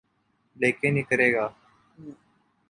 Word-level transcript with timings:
لیکن 0.55 0.97
یہ 0.97 1.03
کرے 1.09 1.33
گا۔ 1.33 1.47